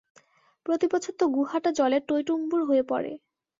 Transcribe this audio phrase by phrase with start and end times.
[0.65, 3.11] প্রতিবছর তো গুহাটা জলে টইটুম্বুর হয়ে পড়ে।